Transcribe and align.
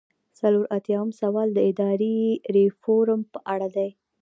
څلور 0.39 0.65
ایاتیام 0.73 1.09
سوال 1.21 1.47
د 1.53 1.59
اداري 1.69 2.17
ریفورم 2.55 3.21
په 3.31 3.39
اړه 3.53 3.67
دی. 3.75 3.89